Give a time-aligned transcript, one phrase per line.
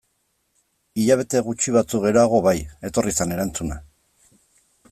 [1.01, 2.57] Hilabete gutxi batzuk geroago bai,
[2.91, 3.83] etorri zen erantzuna.